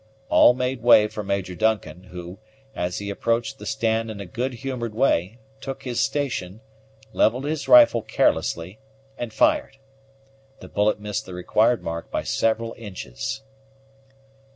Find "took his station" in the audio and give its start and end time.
5.59-6.59